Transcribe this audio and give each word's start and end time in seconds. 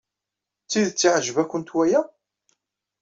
D 0.63 0.67
tidet 0.69 1.07
iɛjeb-awent 1.09 1.73
waya? 1.75 2.01